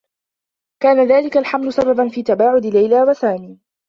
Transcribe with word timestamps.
كان 0.83 1.07
ذلك 1.07 1.37
الحمل 1.37 1.73
سببا 1.73 2.09
في 2.09 2.23
تباعد 2.23 2.65
ليلى 2.65 3.01
و 3.03 3.13
سامي. 3.13 3.59